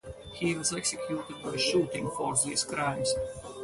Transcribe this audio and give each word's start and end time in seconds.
He 0.33 0.55
was 0.55 0.73
executed 0.73 1.43
by 1.43 1.57
shooting 1.57 2.09
for 2.17 2.33
these 2.43 2.63
crimes. 2.63 3.13